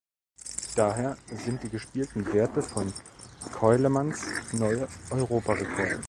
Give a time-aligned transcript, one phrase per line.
[0.75, 2.91] Daher sind die gespielten Werte von
[3.53, 5.99] Ceulemans neue Europarekorde.